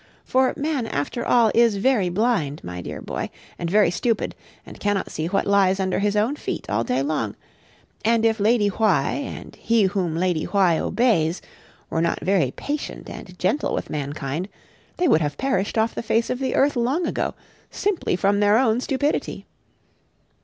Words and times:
For 0.25 0.55
man 0.57 0.87
after 0.87 1.23
all 1.23 1.51
is 1.53 1.75
very 1.77 2.09
blind, 2.09 2.63
my 2.63 2.81
dear 2.81 3.03
boy, 3.03 3.29
and 3.59 3.69
very 3.69 3.91
stupid, 3.91 4.33
and 4.65 4.79
cannot 4.79 5.11
see 5.11 5.27
what 5.27 5.45
lies 5.45 5.79
under 5.79 5.99
his 5.99 6.15
own 6.15 6.35
feet 6.35 6.67
all 6.71 6.83
day 6.83 7.03
long; 7.03 7.35
and 8.03 8.25
if 8.25 8.39
Lady 8.39 8.69
Why, 8.69 9.11
and 9.11 9.55
He 9.57 9.83
whom 9.83 10.15
Lady 10.17 10.45
Why 10.45 10.79
obeys, 10.79 11.39
were 11.91 12.01
not 12.01 12.19
very 12.21 12.49
patient 12.49 13.11
and 13.11 13.37
gentle 13.37 13.75
with 13.75 13.91
mankind, 13.91 14.49
they 14.97 15.07
would 15.07 15.21
have 15.21 15.37
perished 15.37 15.77
off 15.77 15.93
the 15.93 16.01
face 16.01 16.31
of 16.31 16.39
the 16.39 16.55
earth 16.55 16.75
long 16.75 17.05
ago, 17.05 17.35
simply 17.69 18.15
from 18.15 18.39
their 18.39 18.57
own 18.57 18.81
stupidity. 18.81 19.45